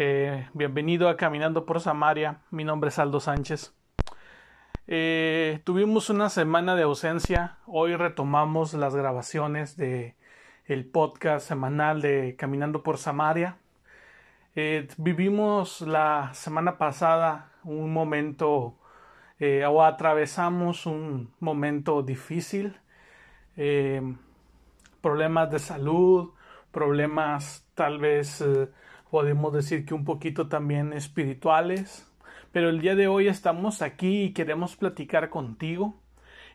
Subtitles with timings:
[0.00, 2.38] Eh, bienvenido a Caminando por Samaria.
[2.52, 3.74] Mi nombre es Aldo Sánchez.
[4.86, 7.58] Eh, tuvimos una semana de ausencia.
[7.66, 10.14] Hoy retomamos las grabaciones de
[10.66, 13.56] el podcast semanal de Caminando por Samaria.
[14.54, 18.78] Eh, vivimos la semana pasada un momento
[19.68, 22.78] o atravesamos un momento difícil.
[25.00, 26.34] problemas de salud,
[26.70, 28.44] problemas tal vez
[29.10, 32.10] podemos decir que un poquito también espirituales,
[32.52, 36.00] pero el día de hoy estamos aquí y queremos platicar contigo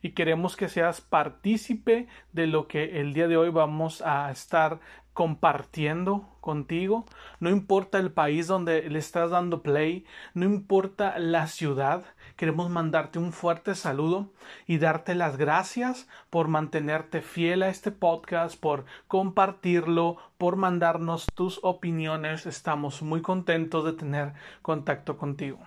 [0.02, 4.80] y queremos que seas partícipe de lo que el día de hoy vamos a estar
[5.14, 7.06] compartiendo contigo.
[7.39, 12.03] No importa el país donde le estás dando play, no importa la ciudad,
[12.36, 14.31] queremos mandarte un fuerte saludo
[14.67, 21.59] y darte las gracias por mantenerte fiel a este podcast, por compartirlo, por mandarnos tus
[21.64, 22.45] opiniones.
[22.45, 25.59] Estamos muy contentos de tener contacto contigo.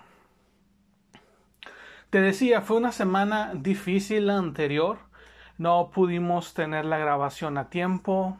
[2.09, 4.99] Te decía, fue una semana difícil la anterior.
[5.57, 8.37] No pudimos tener la grabación a tiempo,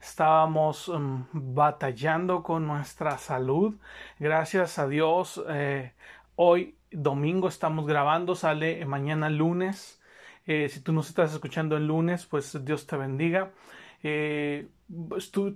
[0.00, 3.74] estábamos um, batallando con nuestra salud.
[4.18, 5.92] Gracias a Dios, eh,
[6.36, 10.00] hoy domingo estamos grabando, sale mañana lunes.
[10.46, 13.52] Eh, si tú nos estás escuchando el lunes, pues Dios te bendiga.
[14.02, 14.68] Eh,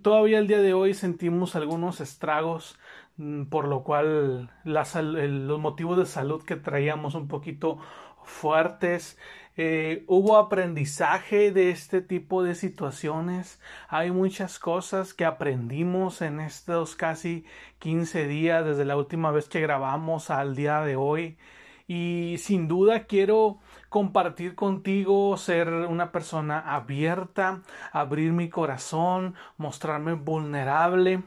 [0.03, 2.79] todavía el día de hoy sentimos algunos estragos,
[3.17, 7.79] mm, por lo cual los motivos de salud que traíamos un poquito
[8.25, 9.19] fuertes.
[9.57, 13.61] Eh, hubo aprendizaje de este tipo de situaciones.
[13.89, 17.45] Hay muchas cosas que aprendimos en estos casi
[17.79, 21.39] 15 días desde la última vez que grabamos al día de hoy.
[21.87, 23.59] Y sin duda quiero
[23.91, 27.63] compartir contigo, ser una persona abierta,
[27.93, 31.23] abrir mi corazón, mostrarme vulnerable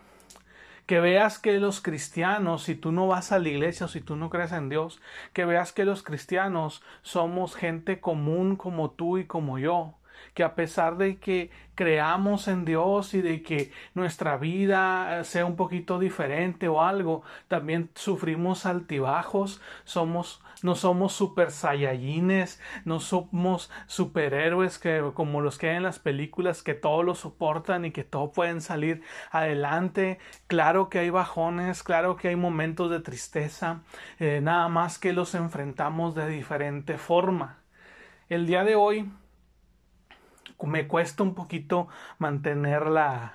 [0.87, 4.15] que veas que los cristianos, si tú no vas a la iglesia o si tú
[4.15, 5.01] no crees en Dios,
[5.33, 9.95] que veas que los cristianos somos gente común como tú y como yo,
[10.33, 15.55] que a pesar de que creamos en Dios y de que nuestra vida sea un
[15.55, 24.79] poquito diferente o algo, también sufrimos altibajos, somos no somos super saiyajines, no somos superhéroes
[24.79, 28.31] que como los que hay en las películas que todo lo soportan y que todo
[28.31, 30.19] pueden salir adelante.
[30.47, 33.81] Claro que hay bajones, claro que hay momentos de tristeza,
[34.19, 37.59] eh, nada más que los enfrentamos de diferente forma.
[38.29, 39.09] El día de hoy
[40.63, 41.87] me cuesta un poquito
[42.19, 43.33] mantener la,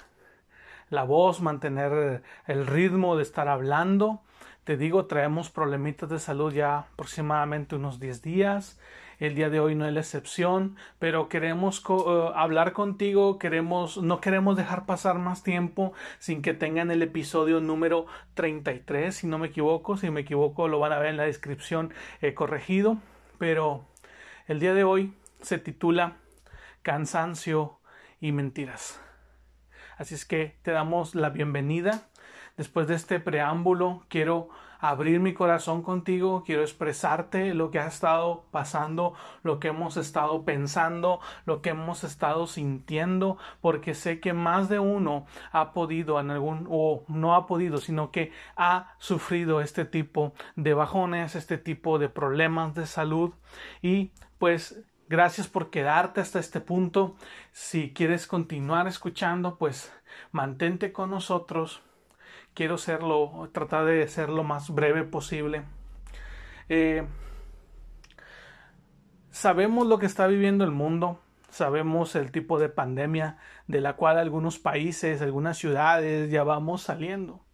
[0.90, 4.20] la voz, mantener el ritmo de estar hablando.
[4.64, 8.78] Te digo, traemos problemitas de salud ya aproximadamente unos 10 días.
[9.18, 14.20] El día de hoy no es la excepción, pero queremos eh, hablar contigo, queremos, no
[14.20, 19.48] queremos dejar pasar más tiempo sin que tengan el episodio número 33, si no me
[19.48, 22.98] equivoco, si me equivoco lo van a ver en la descripción eh, corregido,
[23.38, 23.84] pero
[24.48, 26.16] el día de hoy se titula
[26.82, 27.80] Cansancio
[28.20, 29.00] y Mentiras.
[29.96, 32.08] Así es que te damos la bienvenida
[32.56, 38.44] Después de este preámbulo, quiero abrir mi corazón contigo, quiero expresarte lo que ha estado
[38.50, 44.68] pasando, lo que hemos estado pensando, lo que hemos estado sintiendo, porque sé que más
[44.68, 49.86] de uno ha podido en algún o no ha podido, sino que ha sufrido este
[49.86, 53.32] tipo de bajones, este tipo de problemas de salud
[53.80, 57.16] y pues Gracias por quedarte hasta este punto.
[57.52, 59.92] Si quieres continuar escuchando, pues
[60.30, 61.82] mantente con nosotros
[62.54, 65.64] quiero serlo, tratar de ser lo más breve posible.
[66.68, 67.06] Eh,
[69.30, 71.20] sabemos lo que está viviendo el mundo,
[71.50, 77.44] sabemos el tipo de pandemia de la cual algunos países, algunas ciudades ya vamos saliendo.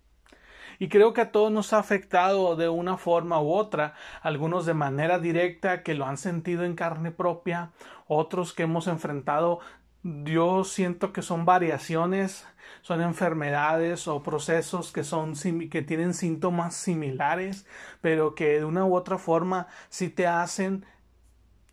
[0.78, 4.74] Y creo que a todos nos ha afectado de una forma u otra, algunos de
[4.74, 7.72] manera directa que lo han sentido en carne propia,
[8.06, 9.60] otros que hemos enfrentado.
[10.02, 12.46] Yo siento que son variaciones,
[12.82, 15.34] son enfermedades o procesos que son
[15.70, 17.66] que tienen síntomas similares,
[18.00, 20.86] pero que de una u otra forma sí te hacen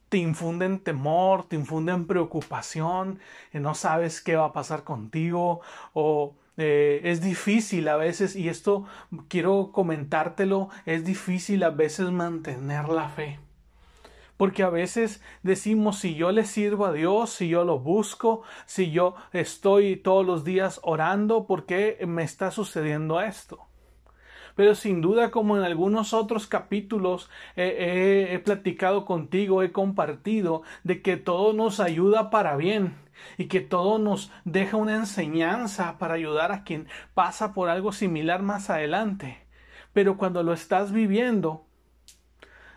[0.10, 3.20] te infunden temor, te infunden preocupación,
[3.54, 5.62] no sabes qué va a pasar contigo
[5.94, 8.86] o Eh, es difícil a veces, y esto
[9.28, 13.40] quiero comentártelo, es difícil a veces mantener la fe.
[14.38, 18.92] Porque a veces decimos, si yo le sirvo a Dios, si yo lo busco, si
[18.92, 23.66] yo estoy todos los días orando, ¿por qué me está sucediendo esto?
[24.56, 31.18] Pero sin duda, como en algunos otros capítulos he platicado contigo, he compartido, de que
[31.18, 32.96] todo nos ayuda para bien
[33.38, 38.42] y que todo nos deja una enseñanza para ayudar a quien pasa por algo similar
[38.42, 39.46] más adelante.
[39.94, 41.66] Pero cuando lo estás viviendo,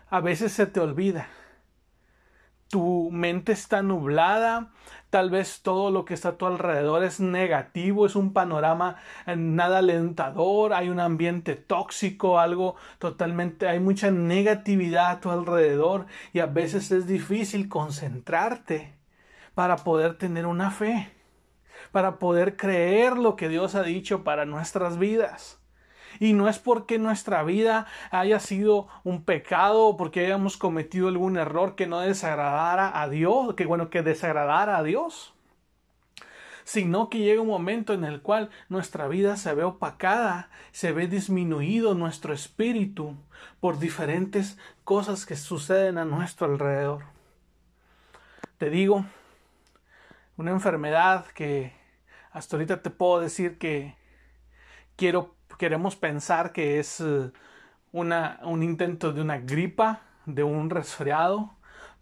[0.09, 1.27] a veces se te olvida
[2.69, 4.71] tu mente está nublada,
[5.09, 9.35] tal vez todo lo que está a tu alrededor es negativo, es un panorama eh,
[9.35, 16.39] nada alentador, hay un ambiente tóxico, algo totalmente, hay mucha negatividad a tu alrededor y
[16.39, 18.93] a veces es difícil concentrarte
[19.55, 21.11] para poder tener una fe,
[21.91, 25.58] para poder creer lo que Dios ha dicho para nuestras vidas.
[26.19, 31.37] Y no es porque nuestra vida haya sido un pecado o porque hayamos cometido algún
[31.37, 35.33] error que no desagradara a Dios, que bueno, que desagradara a Dios
[36.69, 41.07] sino que llega un momento en el cual nuestra vida se ve opacada, se ve
[41.07, 43.15] disminuido nuestro espíritu
[43.59, 47.05] por diferentes cosas que suceden a nuestro alrededor.
[48.59, 49.03] Te digo,
[50.37, 51.73] una enfermedad que
[52.31, 53.95] hasta ahorita te puedo decir que
[54.95, 57.31] quiero queremos pensar que es eh,
[57.91, 61.51] una, un intento de una gripa, de un resfriado,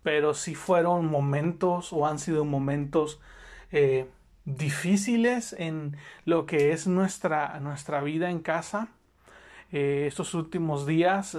[0.04, 3.20] pero si fueron momentos o han sido momentos
[3.72, 4.08] eh,
[4.46, 8.90] difíciles en lo que es nuestra, nuestra vida en casa.
[9.72, 11.36] Eh, estos últimos días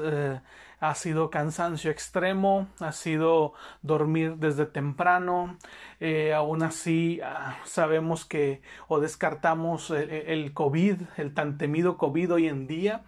[0.81, 3.53] ha sido cansancio extremo, ha sido
[3.83, 5.57] dormir desde temprano,
[5.99, 12.49] eh, aún así ah, sabemos que o descartamos el, COVID, el tan temido COVID hoy
[12.49, 13.03] en día,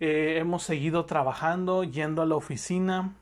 [0.00, 3.14] eh, hemos seguido trabajando, yendo a la oficina,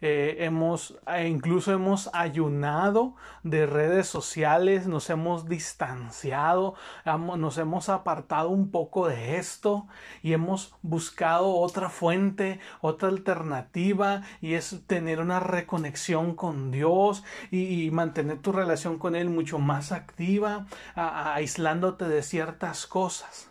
[0.00, 6.74] eh, hemos e incluso hemos ayunado de redes sociales, nos hemos distanciado,
[7.04, 9.86] nos hemos apartado un poco de esto
[10.22, 17.90] y hemos buscado otra fuente, otra alternativa y es tener una reconexión con Dios y,
[17.90, 23.49] mantener tu relación con Él mucho más activa, aislándote de ciertas cosas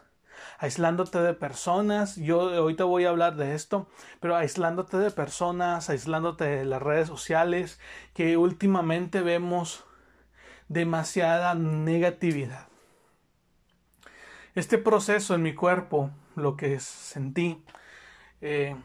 [0.59, 2.17] aislándote de personas.
[2.17, 3.87] Yo ahorita voy a hablar de esto,
[4.19, 7.79] pero aislándote de personas, aislándote de las redes sociales,
[8.13, 9.85] que últimamente vemos
[10.67, 12.67] demasiada negatividad.
[14.53, 17.63] Este proceso en mi cuerpo, lo que sentí,
[18.41, 18.75] eh,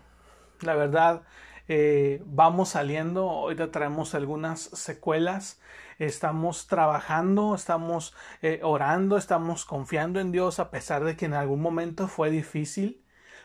[0.61, 1.23] la verdad,
[1.69, 5.61] eh, vamos saliendo, ahorita traemos algunas secuelas
[5.99, 11.61] estamos trabajando, estamos eh, orando, estamos confiando en Dios a pesar de que en algún
[11.61, 13.01] momento fue difícil.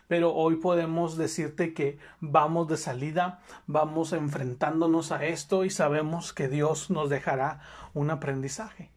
[0.07, 6.47] Pero hoy podemos decirte que vamos de salida, vamos enfrentándonos a esto y sabemos que
[6.47, 7.61] Dios nos dejará
[7.93, 8.89] un aprendizaje.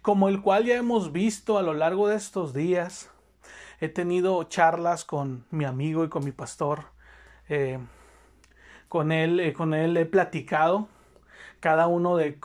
[0.00, 3.10] Como el cual ya hemos visto a lo largo de estos días,
[3.80, 6.84] he tenido charlas con mi amigo y con mi pastor.
[7.50, 7.78] Eh,
[8.88, 10.88] con él, eh, con él he platicado
[11.60, 12.38] cada uno de,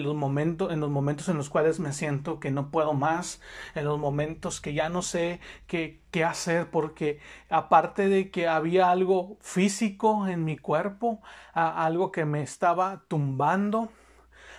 [0.00, 3.40] los momentos, en los momentos en los cuales me siento que no puedo más,
[3.74, 8.90] en los momentos que ya no sé qué, qué hacer, porque aparte de que había
[8.90, 11.20] algo físico en mi cuerpo,
[11.52, 13.90] algo que me estaba tumbando,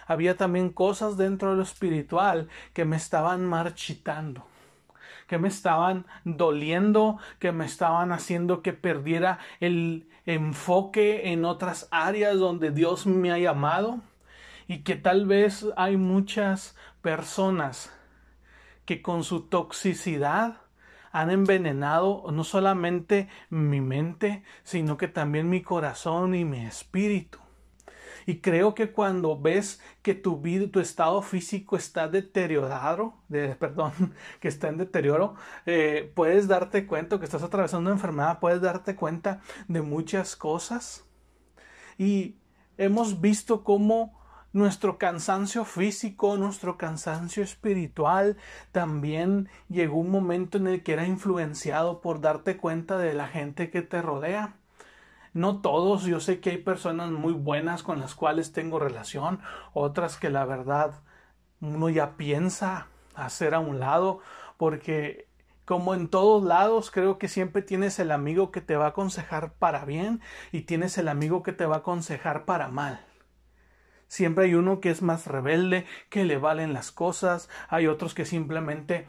[0.07, 4.45] había también cosas dentro de lo espiritual que me estaban marchitando
[5.27, 12.37] que me estaban doliendo, que me estaban haciendo que perdiera el enfoque en otras áreas
[12.37, 14.01] donde Dios me ha llamado
[14.67, 17.91] y que tal vez hay muchas personas
[18.85, 20.61] que con su toxicidad
[21.11, 27.44] han envenenado no solamente mi mente, sino que también mi corazón y mi espíritu.
[28.25, 34.13] Y creo que cuando ves que tu vida, tu estado físico está deteriorado, de, perdón,
[34.39, 38.95] que está en deterioro, eh, puedes darte cuenta que estás atravesando una enfermedad, puedes darte
[38.95, 41.05] cuenta de muchas cosas.
[41.97, 42.37] Y
[42.77, 44.19] hemos visto cómo
[44.55, 48.37] nuestro cansancio físico, nuestro cansancio espiritual,
[48.71, 53.69] también llegó un momento en el que era influenciado por darte cuenta de la gente
[53.69, 54.55] que te rodea.
[55.35, 59.41] No todos, yo sé que hay personas muy buenas con las cuales tengo relación,
[59.73, 61.03] otras que la verdad
[61.59, 64.21] uno ya piensa hacer a un lado,
[64.55, 65.27] porque
[65.65, 69.55] como en todos lados, creo que siempre tienes el amigo que te va a aconsejar
[69.55, 70.21] para bien
[70.53, 73.05] y tienes el amigo que te va a aconsejar para mal.
[74.07, 78.23] Siempre hay uno que es más rebelde, que le valen las cosas, hay otros que
[78.23, 79.05] simplemente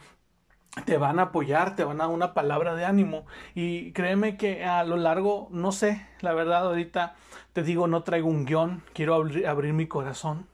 [0.85, 3.26] te van a apoyar, te van a dar una palabra de ánimo.
[3.54, 7.14] Y créeme que a lo largo, no sé, la verdad ahorita
[7.52, 10.47] te digo, no traigo un guion, quiero abrir, mi corazón,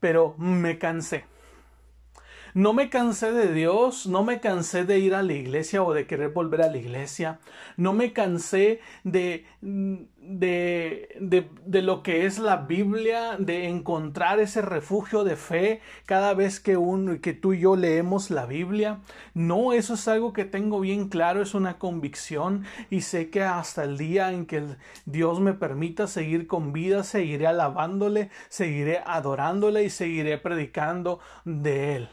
[0.00, 1.24] pero me cansé.
[2.56, 6.06] No me cansé de Dios, no me cansé de ir a la iglesia o de
[6.06, 7.38] querer volver a la iglesia,
[7.76, 15.22] no me cansé de, de, de, lo que es la Biblia, de encontrar ese refugio
[15.22, 19.00] de fe cada vez que, un, que tú y yo leemos la Biblia.
[19.34, 23.84] No, eso es algo que tengo bien claro, es una convicción y sé que hasta
[23.84, 24.64] el día en que
[25.04, 32.08] Dios me permita seguir con vida, seguiré alabándole, seguiré adorándole y seguiré predicando de Él.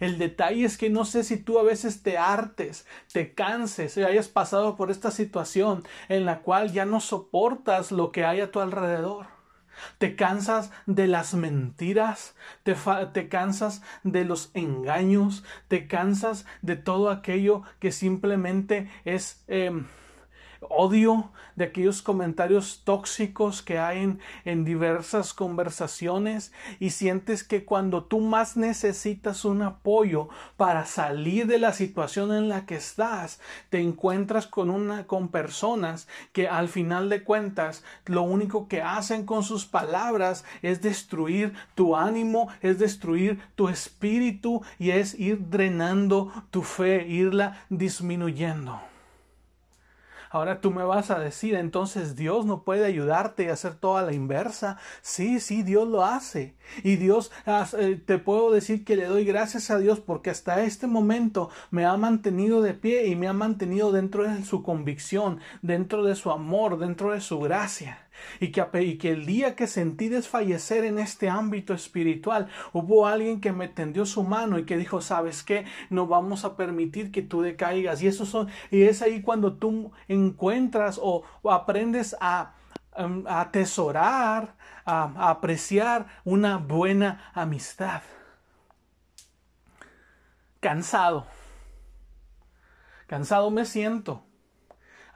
[0.00, 4.04] El detalle es que no sé si tú a veces te hartes, te canses y
[4.04, 8.50] hayas pasado por esta situación en la cual ya no soportas lo que hay a
[8.50, 9.26] tu alrededor.
[9.98, 12.74] Te cansas de las mentiras, te,
[13.12, 19.86] te, cansas de los engaños, te cansas de todo aquello que simplemente es em,
[20.60, 28.20] odio, de aquellos comentarios tóxicos que hay en, diversas conversaciones y sientes que cuando tú
[28.20, 34.46] más necesitas un apoyo para salir de la situación en la que estás, te encuentras
[34.46, 39.66] con una con personas que al final de cuentas lo único que hacen con sus
[39.66, 47.04] palabras es destruir tu ánimo, es destruir tu espíritu y es ir drenando tu fe,
[47.08, 48.80] irla disminuyendo.
[50.30, 54.12] Ahora tú me vas a decir, entonces Dios no puede ayudarte a hacer toda la
[54.12, 54.78] inversa.
[55.02, 56.54] Sí, sí, Dios lo hace.
[56.82, 60.86] Y Dios, eh, te puedo decir que le doy gracias a Dios porque hasta este
[60.86, 66.04] momento me ha mantenido de pie y me ha mantenido dentro de su convicción, dentro
[66.04, 67.98] de su amor, dentro de su gracia
[68.40, 73.52] y que, que el día que sentí desfallecer en este ámbito espiritual, hubo alguien que
[73.52, 77.42] me tendió su mano y que dijo, sabes qué, no vamos a permitir que tú
[77.42, 78.02] decaigas.
[78.02, 82.54] Y eso son, y es ahí cuando tú encuentras o, aprendes a,
[82.98, 84.56] um, a atesorar,
[84.88, 88.02] a apreciar una buena amistad.
[90.60, 91.26] Cansado.
[93.06, 94.28] Cansado me siento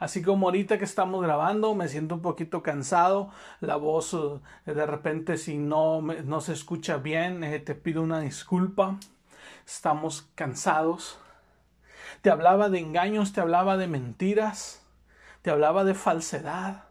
[0.03, 3.29] Así como ahorita que estamos grabando, me siento un poquito cansado.
[3.61, 8.19] La voz eh, de repente si no, no se escucha bien, eh, te pido una
[8.19, 8.97] disculpa.
[9.65, 11.17] Estamos cansados.
[12.21, 14.85] Te hablaba de engaños, te hablaba de mentiras,
[15.41, 16.83] te hablaba de falsedad.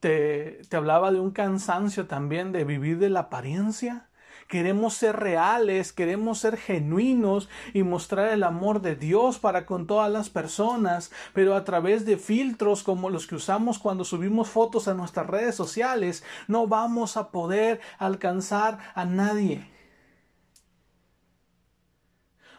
[0.00, 4.08] Te, hablaba de un cansancio también de vivir de la apariencia
[4.48, 10.10] Queremos ser reales, queremos ser genuinos y mostrar el amor de Dios para con todas
[10.10, 14.94] las personas, pero a través de filtros como los que usamos cuando subimos fotos a
[14.94, 19.68] nuestras redes sociales, no vamos a poder alcanzar a nadie.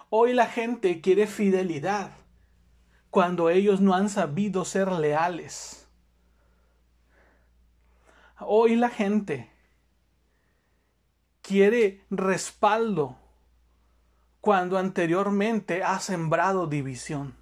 [0.09, 2.11] Hoy la gente quiere fidelidad
[3.09, 5.86] cuando ellos no han sabido ser leales.
[8.39, 9.49] Hoy la gente
[11.41, 13.17] quiere respaldo
[14.41, 17.35] cuando anteriormente ha sembrado división.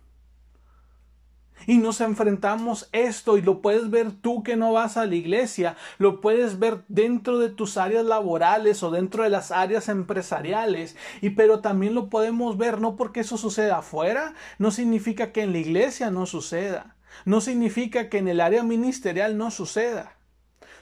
[1.67, 5.75] Y nos enfrentamos esto y lo puedes ver tú que no vas a la iglesia,
[5.97, 11.31] lo puedes ver dentro de tus áreas laborales o dentro de las áreas empresariales, y
[11.31, 15.59] pero también lo podemos ver no porque eso suceda afuera, no significa que en la
[15.59, 20.15] iglesia no suceda, no significa que en el área ministerial no suceda.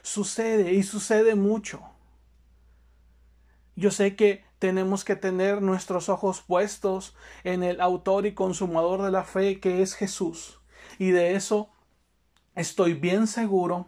[0.04, 1.82] Sucede y sucede mucho.
[3.74, 9.10] Yo sé que tenemos que tener nuestros ojos puestos en el autor y consumador de
[9.10, 10.60] la fe que es Jesús.
[10.98, 11.70] Y de eso
[12.54, 13.86] estoy bien seguro.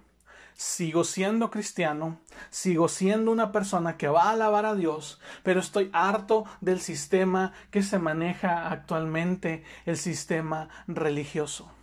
[0.54, 2.18] Sigo siendo cristiano,
[2.48, 7.52] sigo siendo una persona que va a alabar a Dios, pero estoy harto del sistema
[7.70, 11.75] que se maneja actualmente, el sistema religioso.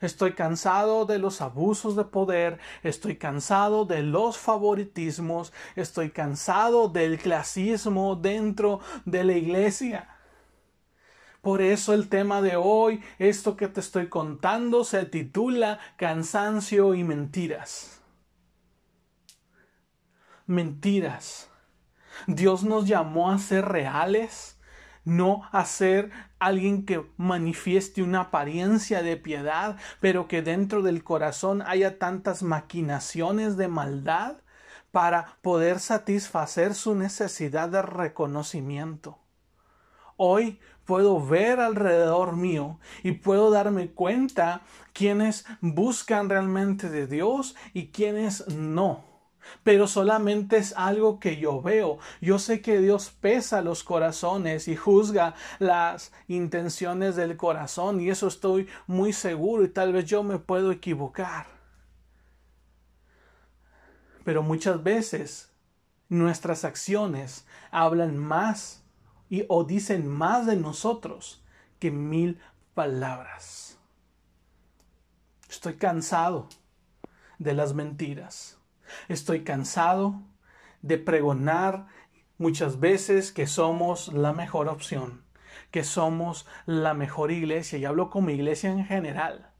[0.00, 7.18] Estoy cansado de los abusos de poder, estoy cansado de los favoritismos, estoy cansado del
[7.18, 10.08] clasismo dentro de la iglesia.
[11.40, 17.04] Por eso el tema de hoy, esto que te estoy contando, se titula Cansancio y
[17.04, 18.00] Mentiras.
[20.46, 21.50] Mentiras.
[22.26, 24.53] Dios nos llamó a ser reales
[25.04, 31.98] no hacer alguien que manifieste una apariencia de piedad, pero que dentro del corazón haya
[31.98, 34.36] tantas maquinaciones de maldad
[34.90, 39.18] para poder satisfacer su necesidad de reconocimiento.
[40.16, 44.60] Hoy puedo ver alrededor mío y puedo darme cuenta
[44.92, 49.13] quienes buscan realmente de Dios y quienes no
[49.62, 51.98] pero solamente es algo que yo veo.
[52.20, 58.26] Yo sé que Dios pesa los corazones y juzga las intenciones del corazón y eso
[58.26, 61.46] estoy muy seguro y tal vez yo me puedo equivocar.
[64.24, 65.52] Pero muchas veces
[66.08, 68.82] nuestras acciones hablan más
[69.28, 71.44] y o dicen más de nosotros
[71.78, 72.40] que mil
[72.74, 73.78] palabras.
[75.48, 76.48] Estoy cansado
[77.38, 78.58] de las mentiras.
[79.08, 80.22] Estoy cansado
[80.82, 81.86] de pregonar
[82.38, 85.24] muchas veces que somos la mejor opción,
[85.70, 89.54] que somos la mejor iglesia, y hablo como iglesia en general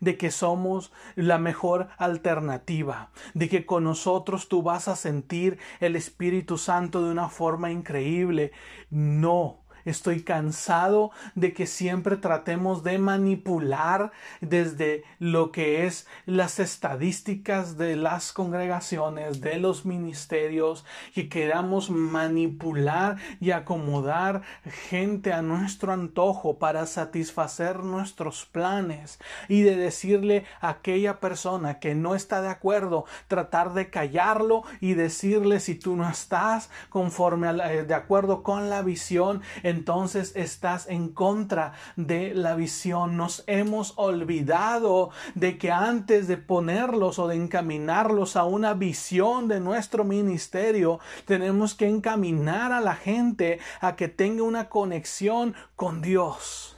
[0.00, 5.94] de que somos la mejor alternativa, de que con nosotros tú vas a sentir el
[5.94, 8.52] Espíritu Santo de una forma increíble.
[8.88, 17.76] No, Estoy cansado de que siempre tratemos de manipular desde lo que es las estadísticas
[17.76, 20.84] de las congregaciones, de los ministerios,
[21.14, 24.42] y queramos manipular y acomodar
[24.88, 29.18] gente a nuestro antojo para satisfacer nuestros planes
[29.48, 34.94] y de decirle a aquella persona que no está de acuerdo, tratar de callarlo y
[34.94, 41.08] decirle si tú no estás conforme eh, de acuerdo con la visión, entonces estás en
[41.08, 43.16] contra de la visión.
[43.16, 49.60] Nos hemos olvidado de que antes de ponerlos o de encaminarlos a una visión de
[49.60, 56.76] nuestro ministerio, tenemos que encaminar a la gente a que tenga una conexión con Dios.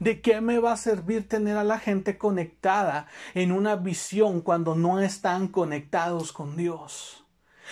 [0.00, 4.74] ¿De qué me va a servir tener a la gente conectada en una visión cuando
[4.74, 7.23] no están conectados con Dios?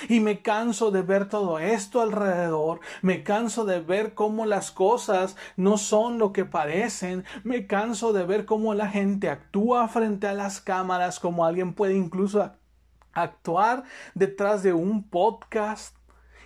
[0.08, 5.37] Y me canso de ver todo esto alrededor, me canso de ver cómo las cosas
[5.56, 10.34] no son lo que parecen, me canso de ver cómo la gente actúa frente a
[10.34, 12.52] las cámaras, como alguien puede incluso
[13.12, 13.84] actuar
[14.14, 15.96] detrás de un podcast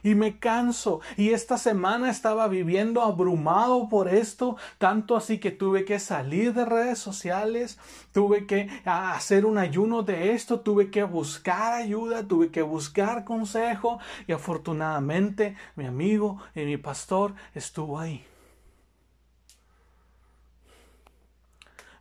[0.06, 1.00] y me canso.
[1.16, 6.64] Y esta semana estaba viviendo abrumado por esto, tanto así que tuve que salir de
[6.64, 7.76] redes sociales,
[8.12, 13.98] tuve que hacer un ayuno de esto, tuve que buscar ayuda, tuve que buscar consejo
[14.28, 18.24] y afortunadamente mi amigo y mi pastor estuvo ahí.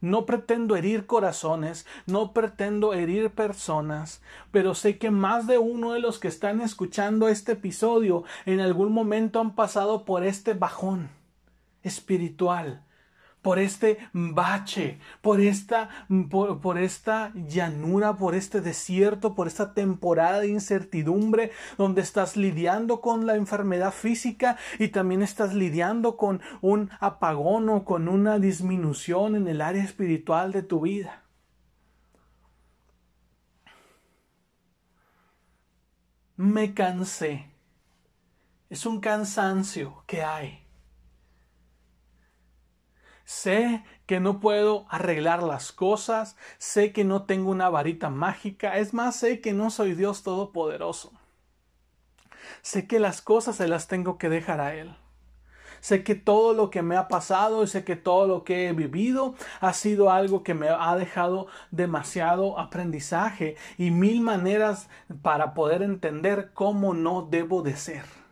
[0.06, 6.00] No pretendo herir corazones, no pretendo herir personas, pero sé que más de uno de
[6.00, 11.10] los que están escuchando este episodio en algún momento han pasado por este bajón
[11.82, 12.85] espiritual
[13.46, 20.48] por este bache, por esta, por, esta llanura, por este desierto, por esta temporada de
[20.48, 27.70] incertidumbre donde estás lidiando con la enfermedad física y también estás lidiando con un apagón
[27.70, 31.22] o con una disminución en el área espiritual de tu vida.
[36.36, 37.52] Me cansé.
[38.72, 40.65] Es un cansancio que hay
[43.26, 48.94] Sé que no puedo arreglar las cosas, sé que no tengo una varita mágica, es
[48.94, 51.12] más, sé que no soy Dios Todopoderoso.
[52.62, 54.96] Sé que las cosas se las tengo que dejar a Él.
[55.82, 58.74] Sé que todo lo que me ha pasado y sé que todo lo que he
[58.74, 64.88] vivido ha sido algo que me ha dejado demasiado aprendizaje y mil maneras
[65.24, 68.25] para poder entender cómo no debo de ser.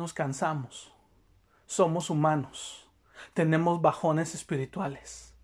[0.00, 0.94] Nos cansamos,
[1.66, 2.88] somos humanos,
[3.34, 5.34] tenemos bajones espirituales.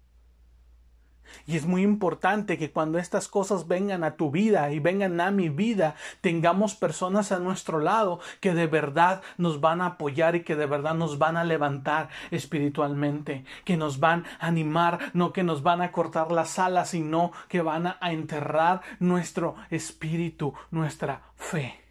[1.46, 5.30] Y es muy importante que cuando estas cosas vengan a tu vida y vengan a
[5.30, 10.42] mi vida, tengamos personas a nuestro lado que de verdad nos van a apoyar y
[10.42, 15.42] que de verdad nos van a levantar espiritualmente, que nos van a animar, no que
[15.42, 21.85] nos van a cortar las alas, sino que van a enterrar nuestro espíritu, nuestra fe.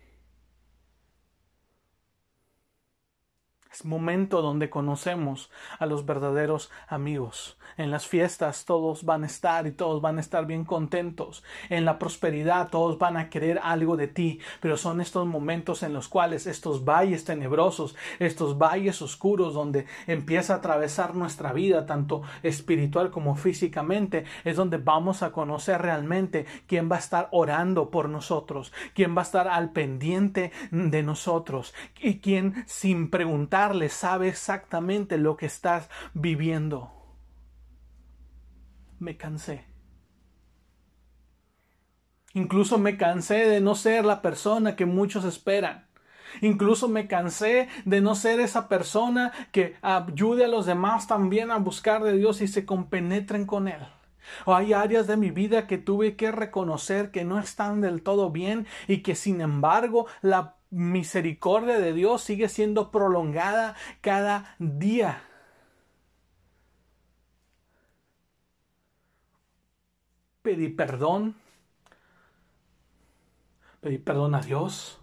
[3.75, 7.57] Es momento donde conocemos a los verdaderos amigos.
[7.75, 11.43] En las fiestas todos van a estar y todos van a estar bien contentos.
[11.67, 14.39] En la prosperidad todos van a querer algo de ti.
[14.61, 20.53] Pero son estos momentos en los cuales estos valles tenebrosos, estos valles oscuros donde empieza
[20.53, 26.89] a atravesar nuestra vida, tanto espiritual como físicamente, es donde vamos a conocer realmente quién
[26.89, 32.19] va a estar orando por nosotros, quién va a estar al pendiente de nosotros y
[32.19, 36.91] quién sin preguntar sabe exactamente lo que estás viviendo.
[38.99, 39.65] Me cansé.
[42.33, 45.87] Incluso me cansé de no ser la persona que muchos esperan.
[46.41, 51.57] Incluso me cansé de no ser esa persona que ayude a los demás también a
[51.57, 53.81] buscar de Dios y se compenetren con Él.
[54.45, 58.65] Hay áreas de mi vida que tuve que reconocer que no están del todo bien
[58.87, 65.23] y que sin embargo la misericordia de Dios sigue siendo prolongada cada día.
[70.41, 71.35] Pedí perdón.
[73.79, 74.99] Pedí perdón a Dios.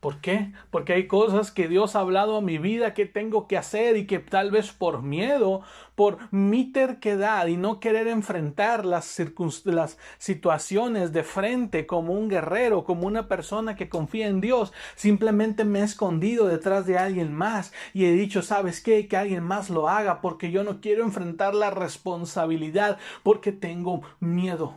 [0.00, 0.52] ¿Por qué?
[0.70, 4.06] Porque hay cosas que Dios ha hablado a mi vida que tengo que hacer y
[4.06, 5.62] que tal vez por miedo,
[5.96, 9.20] por mi terquedad y no querer enfrentar las,
[9.64, 15.64] las situaciones de frente como un guerrero, como una persona que confía en Dios, simplemente
[15.64, 19.08] me he escondido detrás de alguien más y he dicho, ¿sabes qué?
[19.08, 24.74] Que alguien más lo haga porque yo no quiero enfrentar la responsabilidad porque tengo miedo.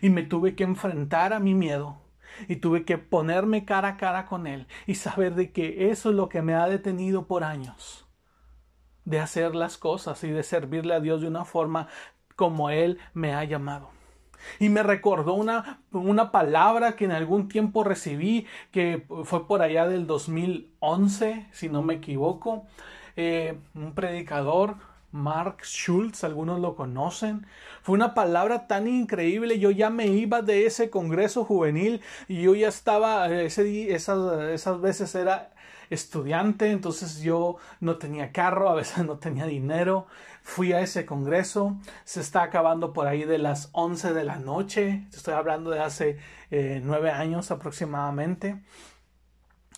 [0.00, 2.07] Y me tuve que enfrentar a mi miedo
[2.48, 6.16] y tuve que ponerme cara a cara con Él y saber de que eso es
[6.16, 8.06] lo que me ha detenido por años
[9.04, 11.88] de hacer las cosas y de servirle a Dios de una forma
[12.36, 13.90] como Él me ha llamado.
[14.60, 19.88] Y me recordó una, una palabra que en algún tiempo recibí, que fue por allá
[19.88, 22.66] del 2011, si no me equivoco.
[23.16, 24.76] Eh, un predicador
[25.10, 27.46] Mark Schultz, algunos lo conocen.
[27.82, 29.58] Fue una palabra tan increíble.
[29.58, 34.80] Yo ya me iba de ese congreso juvenil y yo ya estaba, ese, esas, esas
[34.80, 35.50] veces era
[35.90, 40.06] estudiante, entonces yo no tenía carro, a veces no tenía dinero.
[40.42, 45.06] Fui a ese congreso, se está acabando por ahí de las 11 de la noche,
[45.12, 46.18] estoy hablando de hace
[46.50, 48.62] eh, nueve años aproximadamente.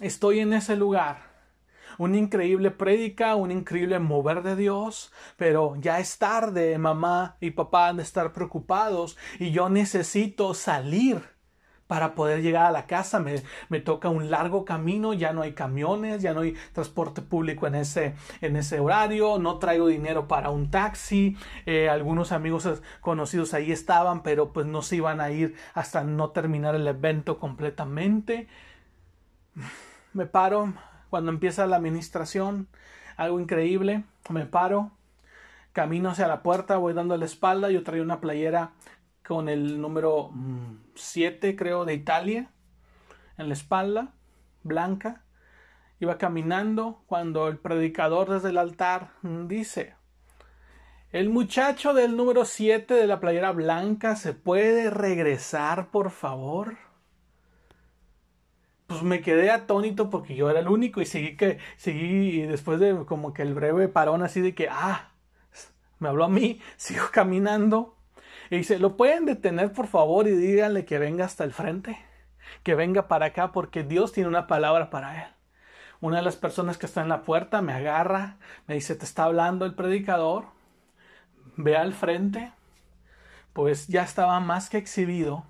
[0.00, 1.29] Estoy en ese lugar
[2.00, 7.88] una increíble prédica, un increíble mover de Dios, pero ya es tarde, mamá y papá
[7.88, 11.20] han de estar preocupados y yo necesito salir
[11.86, 13.20] para poder llegar a la casa.
[13.20, 17.66] Me, me, toca un largo camino, ya no hay camiones, ya no hay transporte público
[17.66, 21.36] en ese, en ese horario, no traigo dinero para un taxi.
[21.66, 22.66] Eh, algunos amigos
[23.02, 27.38] conocidos ahí estaban, pero pues no se iban a ir hasta no terminar el evento
[27.38, 28.48] completamente.
[30.14, 30.72] Me paro,
[31.10, 32.68] cuando empieza la administración,
[33.16, 34.92] algo increíble, me paro,
[35.72, 38.70] camino hacia la puerta, voy dando la espalda, yo traía una playera
[39.26, 40.30] con el número
[40.94, 42.50] 7, mm, creo, de Italia,
[43.36, 44.12] en la espalda,
[44.62, 45.22] blanca.
[45.98, 49.94] Iba caminando cuando el predicador desde el altar dice,
[51.12, 56.89] el muchacho del número 7 de la playera blanca se puede regresar, por favor
[58.90, 63.04] pues me quedé atónito porque yo era el único y seguí que seguí después de
[63.06, 65.12] como que el breve parón así de que ah
[66.00, 67.94] me habló a mí sigo caminando
[68.50, 72.04] y dice lo pueden detener por favor y díganle que venga hasta el frente
[72.64, 75.30] que venga para acá porque Dios tiene una palabra para él
[76.00, 79.22] una de las personas que está en la puerta me agarra me dice te está
[79.22, 80.46] hablando el predicador
[81.54, 82.50] ve al frente
[83.52, 85.44] pues ya estaba más que exhibido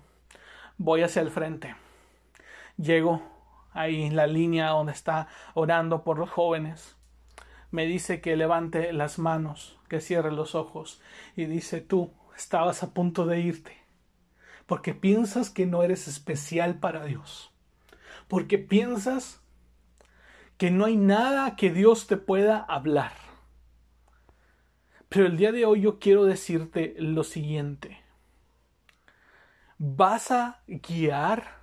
[0.77, 1.75] voy hacia el frente
[2.77, 3.30] llego
[3.73, 6.97] ahí en la línea donde está orando por los jóvenes.
[7.71, 11.01] Me dice que levante las manos, que cierre los ojos
[11.35, 13.81] y dice tú estabas a punto de irte
[14.71, 17.51] porque piensas que no eres especial para Dios,
[18.29, 19.41] porque piensas
[20.55, 23.11] que no hay nada que Dios te pueda hablar.
[25.09, 28.01] Pero el día de hoy yo quiero decirte lo siguiente.
[29.77, 31.57] Vas a guiar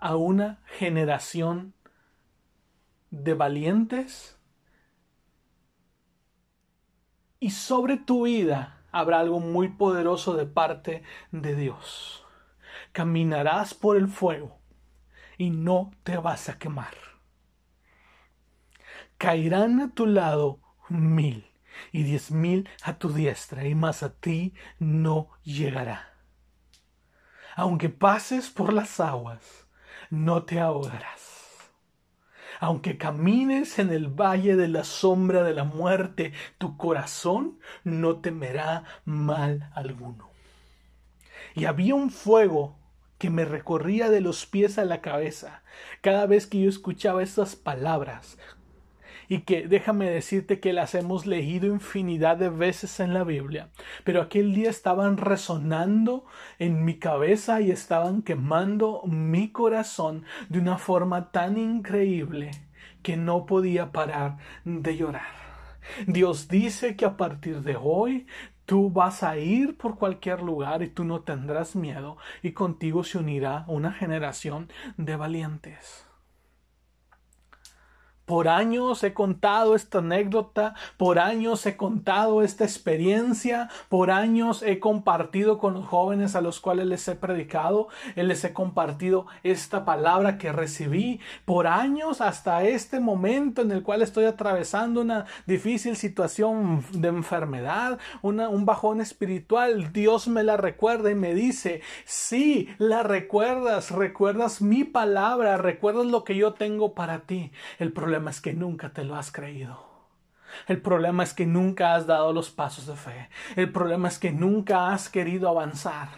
[0.00, 1.74] a una generación
[3.10, 4.38] de valientes
[7.38, 12.24] y sobre tu vida habrá algo muy poderoso de parte de Dios.
[12.92, 14.60] Caminarás por el fuego
[15.38, 16.94] y no te vas a quemar.
[19.16, 21.46] Caerán a tu lado mil
[21.92, 26.14] y diez mil a tu diestra y más a ti no llegará.
[27.56, 29.59] Aunque pases por las aguas,
[30.10, 31.30] no te ahogarás.
[32.58, 38.84] Aunque camines en el valle de la sombra de la muerte, tu corazón no temerá
[39.04, 40.28] mal alguno.
[41.54, 42.76] Y había un fuego
[43.18, 45.62] que me recorría de los pies a la cabeza
[46.00, 48.38] cada vez que yo escuchaba estas palabras
[49.30, 53.70] y que déjame decirte que las hemos leído infinidad de veces en la Biblia,
[54.02, 56.26] pero aquel día estaban resonando
[56.58, 62.50] en mi cabeza y estaban quemando mi corazón de una forma tan increíble
[63.02, 65.40] que no podía parar de llorar.
[66.08, 68.26] Dios dice que a partir de hoy
[68.66, 73.18] Tú vas a ir por cualquier lugar y tú no tendrás miedo y contigo se
[73.18, 76.09] unirá una generación de valientes.
[78.30, 84.78] Por años he contado esta anécdota, por años he contado esta experiencia, por años he
[84.78, 90.38] compartido con los jóvenes a los cuales les he predicado, les he compartido esta palabra
[90.38, 96.84] que recibí, por años hasta este momento en el cual estoy atravesando una difícil situación
[96.92, 103.90] de enfermedad, un bajón espiritual, Dios me la recuerda y me dice, sí, la recuerdas,
[103.90, 107.50] recuerdas mi palabra, recuerdas lo que yo tengo para ti.
[107.80, 109.88] El problema es que nunca te lo has creído.
[110.66, 113.30] El problema es que nunca has dado los pasos de fe.
[113.56, 116.08] El problema es que nunca has querido avanzar.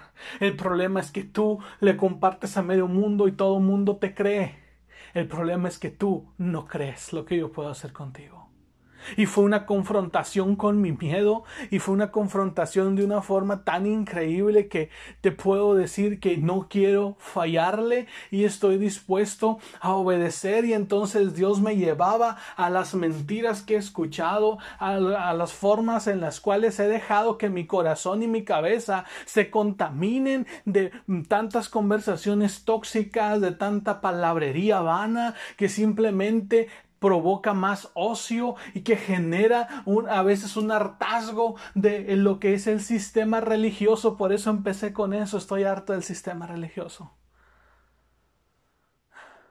[0.40, 4.58] El problema es que tú le compartes a medio mundo y todo mundo te cree.
[5.14, 8.41] El problema es que tú no crees lo que yo puedo hacer contigo.
[9.16, 13.86] Y fue una confrontación con mi miedo y fue una confrontación de una forma tan
[13.86, 20.72] increíble que te puedo decir que no quiero fallarle y estoy dispuesto a obedecer y
[20.72, 26.40] entonces Dios me llevaba a las mentiras que he escuchado, a, las formas en las
[26.40, 30.92] cuales he dejado que mi corazón y mi cabeza se contaminen de
[31.28, 36.68] tantas conversaciones tóxicas, de tanta palabrería vana que simplemente
[37.02, 42.80] provoca más ocio y que genera a veces un hartazgo de lo que es el
[42.80, 44.16] sistema religioso.
[44.16, 47.18] Por eso empecé con eso, estoy harto del sistema religioso.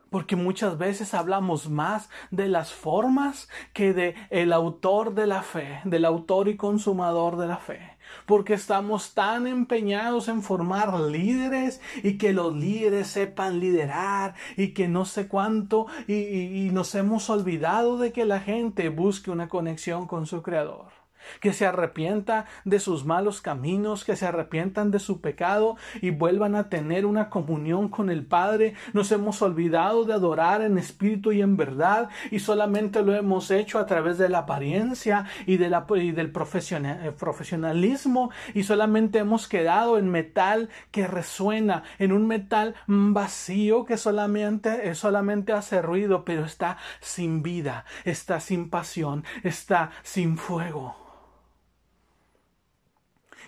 [0.09, 5.81] Porque muchas veces hablamos más de las formas que de el autor de la fe,
[5.83, 7.90] del autor y consumador de la fe
[8.25, 14.87] porque estamos tan empeñados en formar líderes y que los líderes sepan liderar y que
[14.87, 20.07] no sé cuánto y, y nos hemos olvidado de que la gente busque una conexión
[20.07, 21.00] con su creador
[21.39, 26.55] que se arrepienta de sus malos caminos, que se arrepientan de su pecado y vuelvan
[26.55, 28.75] a tener una comunión con el Padre.
[28.93, 33.79] Nos hemos olvidado de adorar en espíritu y en verdad y solamente lo hemos hecho
[33.79, 40.69] a través de la apariencia y, del eh, profesionalismo y solamente hemos quedado en metal
[40.91, 47.43] que resuena, en un metal vacío que solamente, eh, solamente hace ruido, pero está sin
[47.43, 50.95] vida, está sin pasión, está sin fuego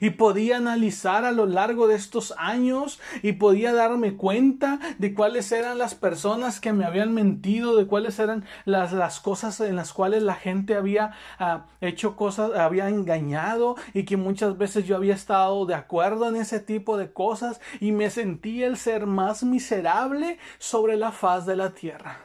[0.04, 5.50] y podía analizar a lo largo de estos años y podía darme cuenta de cuáles
[5.54, 9.94] eran las personas que me habían mentido, de cuáles eran las, las cosas en las
[9.94, 15.14] cuales la gente había ah, hecho cosas, había engañado y que muchas veces yo había
[15.14, 20.38] estado de acuerdo en ese tipo de cosas y me sentí el ser más miserable
[20.58, 22.18] sobre la faz de la tierra.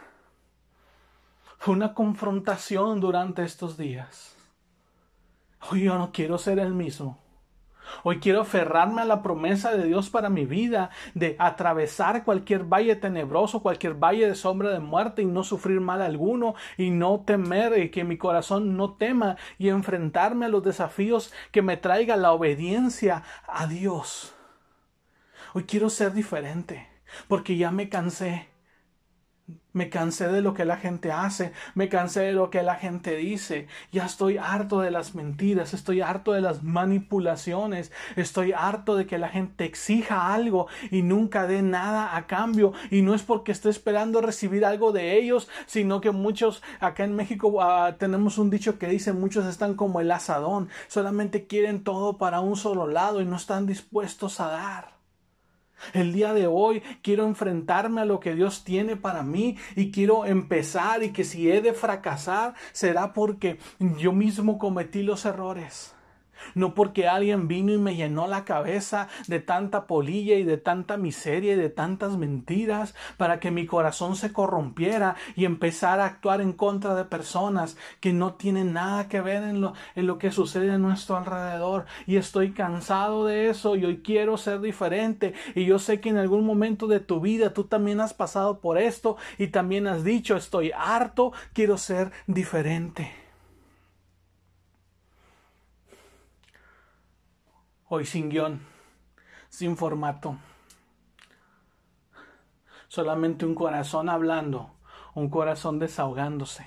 [1.58, 4.34] Fue una confrontación durante estos días.
[5.70, 7.27] Hoy yo no quiero ser el mismo.
[8.02, 12.96] Hoy quiero aferrarme a la promesa de Dios para mi vida, de atravesar cualquier valle
[12.96, 17.78] tenebroso, cualquier valle de sombra de muerte y no sufrir mal alguno y no temer
[17.78, 22.32] y que mi corazón no tema y enfrentarme a los desafíos que me traiga la
[22.32, 24.34] obediencia a Dios.
[25.54, 26.88] Hoy quiero ser diferente
[27.26, 28.48] porque ya me cansé
[29.78, 33.14] me cansé de lo que la gente hace, me cansé de lo que la gente
[33.14, 39.06] dice, ya estoy harto de las mentiras, estoy harto de las manipulaciones, estoy harto de
[39.06, 43.52] que la gente exija algo y nunca dé nada a cambio y no es porque
[43.52, 48.50] esté esperando recibir algo de ellos, sino que muchos acá en México ah, tenemos un
[48.50, 53.20] dicho que dice muchos están como el asadón, solamente quieren todo para un solo lado
[53.20, 54.97] y no están dispuestos a dar.
[55.92, 60.26] El día de hoy quiero enfrentarme a lo que Dios tiene para mí y quiero
[60.26, 65.94] empezar y que si he de fracasar será porque yo mismo cometí los errores
[66.54, 70.96] no porque alguien vino y me llenó la cabeza de tanta polilla y de tanta
[70.96, 76.40] miseria y de tantas mentiras para que mi corazón se corrompiera y empezara a actuar
[76.40, 80.30] en contra de personas que no tienen nada que ver en lo, en lo que
[80.30, 81.86] sucede a nuestro alrededor.
[82.06, 85.34] Y estoy cansado de eso y hoy quiero ser diferente.
[85.54, 88.78] Y yo sé que en algún momento de tu vida tú también has pasado por
[88.78, 93.27] esto y también has dicho estoy harto, quiero ser diferente.
[97.90, 98.60] Hoy sin guion,
[99.48, 100.36] sin formato.
[102.88, 104.74] Solamente un corazón hablando,
[105.14, 106.66] un corazón desahogándose.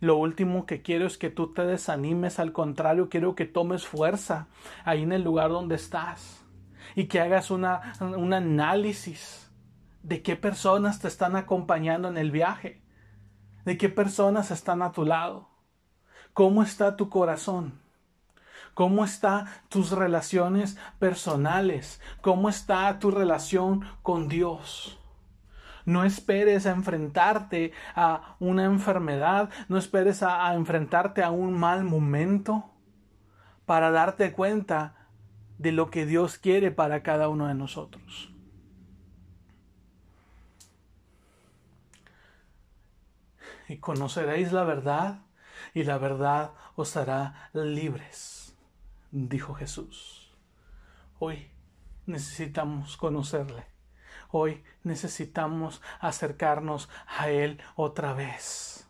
[0.00, 4.48] Lo último que quiero es que tú te desanimes, al contrario, quiero que tomes fuerza
[4.84, 6.44] ahí en el lugar donde estás
[6.96, 9.52] y que hagas una, un análisis
[10.02, 12.82] de qué personas te están acompañando en el viaje,
[13.64, 15.48] de qué personas están a tu lado,
[16.32, 17.83] cómo está tu corazón.
[18.74, 22.00] ¿Cómo están tus relaciones personales?
[22.20, 24.98] ¿Cómo está tu relación con Dios?
[25.84, 31.84] No esperes a enfrentarte a una enfermedad, no esperes a, a enfrentarte a un mal
[31.84, 32.70] momento
[33.66, 35.08] para darte cuenta
[35.58, 38.30] de lo que Dios quiere para cada uno de nosotros.
[43.68, 45.20] Y conoceréis la verdad
[45.72, 48.43] y la verdad os hará libres,
[49.14, 50.36] dijo Jesús.
[51.20, 51.50] Hoy
[52.06, 53.64] necesitamos conocerle.
[54.30, 58.88] Hoy necesitamos acercarnos a Él otra vez.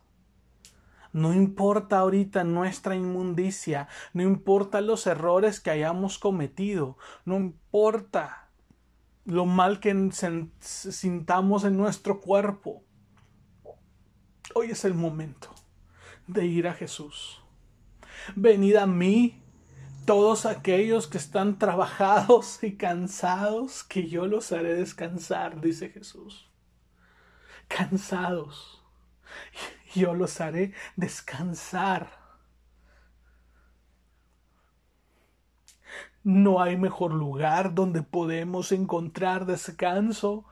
[1.13, 8.49] No importa ahorita nuestra inmundicia, no importa los errores que hayamos cometido, no importa
[9.25, 10.11] lo mal que
[10.59, 12.83] sintamos en nuestro cuerpo.
[14.55, 15.55] Hoy es el momento
[16.27, 17.43] de ir a Jesús.
[18.35, 19.44] Venid a mí,
[20.05, 26.51] todos aquellos que están trabajados y cansados, que yo los haré descansar, dice Jesús.
[27.69, 28.83] Cansados
[29.95, 32.25] yo los haré descansar.
[36.23, 40.47] No hay mejor lugar donde podemos encontrar descanso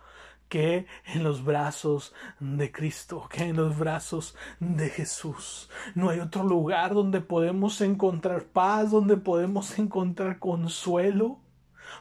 [0.52, 5.70] que en los brazos de Cristo, que en los brazos de Jesús.
[5.94, 11.40] No hay otro lugar donde podemos encontrar paz, donde podemos encontrar consuelo,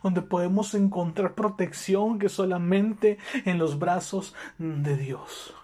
[0.03, 5.55] donde podemos encontrar protección que solamente en los brazos de Dios.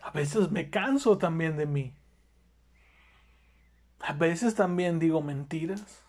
[0.00, 1.94] A veces me canso también de mí.
[4.00, 6.02] A veces también digo mentiras.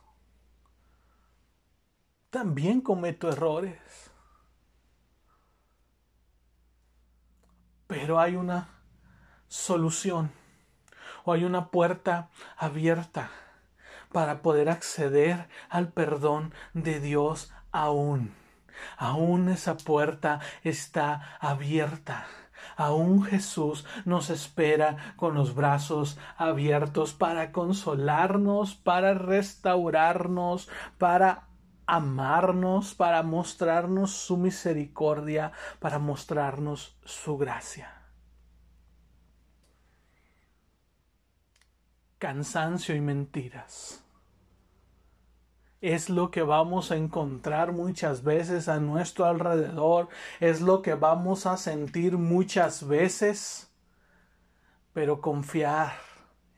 [2.32, 4.10] También cometo errores.
[7.88, 8.70] Pero hay una
[9.50, 10.32] solución
[11.26, 13.32] o hay una puerta abierta
[14.14, 18.34] para poder acceder al perdón de Dios aún.
[18.96, 22.28] Aún esa puerta está abierta.
[22.78, 31.51] Aún Jesús nos espera con los brazos abiertos para consolarnos, para restaurarnos, para
[31.96, 37.94] amarnos, para mostrarnos su misericordia, para mostrarnos su gracia.
[42.18, 44.04] Cansancio y mentiras
[45.82, 51.48] es lo que vamos a encontrar muchas veces a nuestro alrededor, es lo que vamos
[51.48, 53.72] a sentir muchas veces,
[54.94, 55.94] pero confiar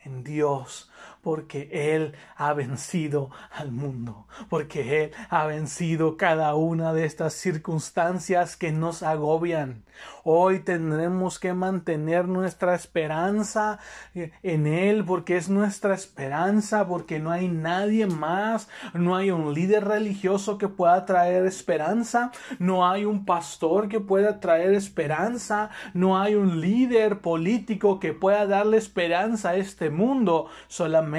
[0.04, 0.92] en Dios,
[1.24, 8.58] porque Él ha vencido al mundo, porque Él ha vencido cada una de estas circunstancias
[8.58, 9.86] que nos agobian.
[10.26, 13.80] Hoy tendremos que mantener nuestra esperanza
[14.14, 19.86] en Él, porque es nuestra esperanza, porque no hay nadie más, no hay un líder
[19.86, 26.36] religioso que pueda traer esperanza, no hay un pastor que pueda traer esperanza, no hay
[26.36, 31.13] un líder político que pueda darle esperanza a este mundo, solamente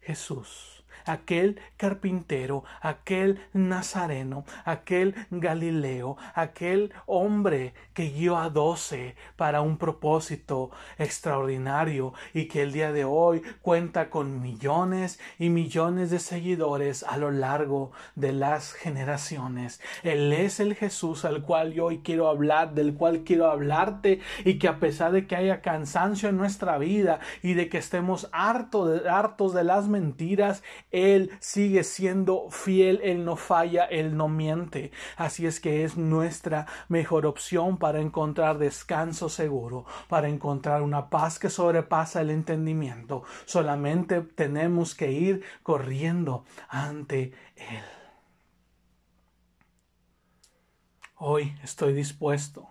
[0.00, 0.75] Jesús
[1.06, 10.70] aquel carpintero, aquel nazareno, aquel Galileo, aquel hombre que guió a doce para un propósito
[10.98, 17.16] extraordinario y que el día de hoy cuenta con millones y millones de seguidores a
[17.16, 19.80] lo largo de las generaciones.
[20.02, 24.58] Él es el Jesús al cual yo hoy quiero hablar, del cual quiero hablarte y
[24.58, 29.02] que a pesar de que haya cansancio en nuestra vida y de que estemos hartos
[29.02, 30.62] de, hartos de las mentiras,
[30.96, 34.92] él sigue siendo fiel, Él no falla, Él no miente.
[35.18, 41.38] Así es que es nuestra mejor opción para encontrar descanso seguro, para encontrar una paz
[41.38, 43.24] que sobrepasa el entendimiento.
[43.44, 47.84] Solamente tenemos que ir corriendo ante Él.
[51.16, 52.70] Hoy estoy dispuesto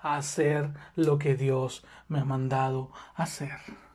[0.00, 3.85] a hacer lo que Dios me ha mandado hacer.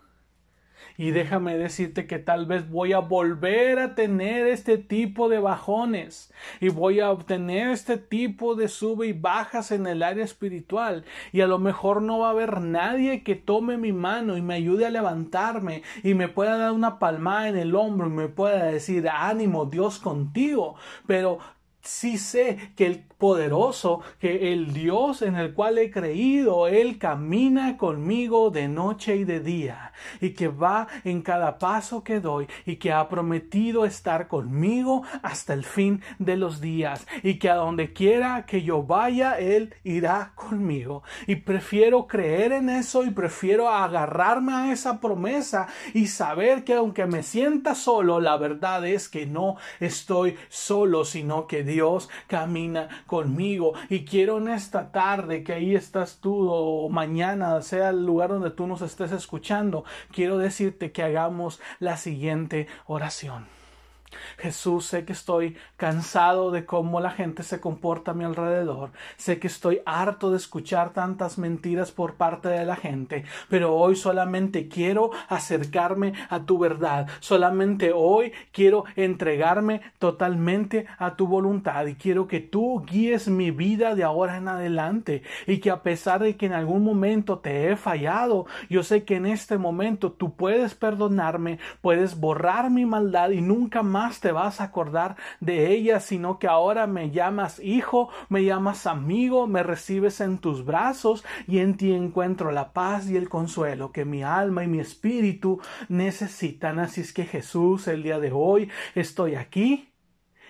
[1.01, 6.31] Y déjame decirte que tal vez voy a volver a tener este tipo de bajones
[6.59, 11.03] y voy a obtener este tipo de sube y bajas en el área espiritual.
[11.31, 14.53] Y a lo mejor no va a haber nadie que tome mi mano y me
[14.53, 18.65] ayude a levantarme y me pueda dar una palmada en el hombro y me pueda
[18.65, 20.75] decir ánimo Dios contigo.
[21.07, 21.39] Pero
[21.81, 27.77] sí sé que el poderoso, que el Dios en el cual he creído, Él camina
[27.77, 32.77] conmigo de noche y de día, y que va en cada paso que doy, y
[32.77, 37.93] que ha prometido estar conmigo hasta el fin de los días, y que a donde
[37.93, 41.03] quiera que yo vaya, Él irá conmigo.
[41.27, 47.05] Y prefiero creer en eso y prefiero agarrarme a esa promesa y saber que aunque
[47.05, 53.73] me sienta solo, la verdad es que no estoy solo, sino que Dios camina conmigo.
[53.89, 58.51] Y quiero en esta tarde que ahí estás tú o mañana, sea el lugar donde
[58.51, 63.60] tú nos estés escuchando, quiero decirte que hagamos la siguiente oración.
[64.37, 68.91] Jesús, sé que estoy cansado de cómo la gente se comporta a mi alrededor.
[69.17, 73.95] Sé que estoy harto de escuchar tantas mentiras por parte de la gente, pero hoy
[73.95, 77.07] solamente quiero acercarme a tu verdad.
[77.19, 83.95] Solamente hoy quiero entregarme totalmente a tu voluntad y quiero que tú guíes mi vida
[83.95, 87.75] de ahora en adelante y que a pesar de que en algún momento te he
[87.75, 93.41] fallado, yo sé que en este momento tú puedes perdonarme, puedes borrar mi maldad y
[93.41, 98.43] nunca más te vas a acordar de ella, sino que ahora me llamas hijo, me
[98.43, 103.29] llamas amigo, me recibes en tus brazos y en ti encuentro la paz y el
[103.29, 106.79] consuelo que mi alma y mi espíritu necesitan.
[106.79, 109.93] Así es que Jesús, el día de hoy estoy aquí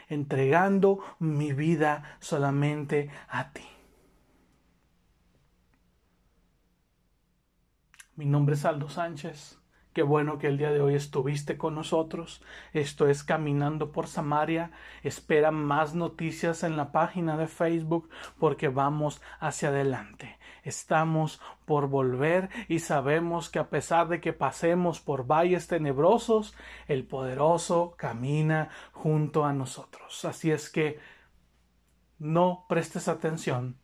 [0.08, 3.68] entregando mi vida solamente a ti.
[8.16, 9.61] Mi nombre es Aldo Sánchez.
[9.94, 12.42] Qué bueno que el día de hoy estuviste con nosotros.
[12.72, 14.72] Esto es Caminando por Samaria.
[15.04, 20.38] Espera más noticias en la página de Facebook porque vamos hacia adelante.
[20.64, 26.56] Estamos por volver y sabemos que a pesar de que pasemos por valles tenebrosos,
[26.88, 30.24] el poderoso camina junto a nosotros.
[30.24, 31.00] Así es que
[32.18, 33.76] no prestes atención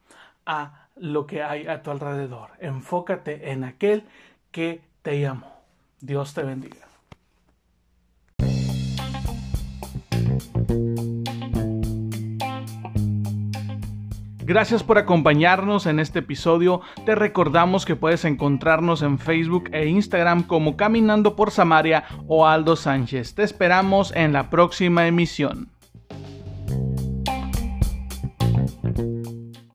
[0.46, 2.52] a lo que hay a tu alrededor.
[2.60, 4.08] Enfócate en aquel
[4.52, 5.57] que te llamó.
[6.00, 6.88] Dios te bendiga.
[14.48, 16.80] Gracias por acompañarnos en este episodio.
[17.06, 22.78] Te recordamos que puedes encontrarnos en Facebook e Instagram como Caminando por Samaria o Aldo
[22.78, 23.36] Sánchez.
[23.36, 25.77] Te esperamos en la próxima emisión.